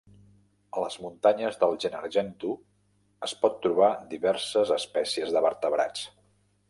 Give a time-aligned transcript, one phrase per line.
[0.77, 2.55] A les muntanyes del Gennargentu
[3.29, 6.09] es pot trobar diverses espècies de vertebrats.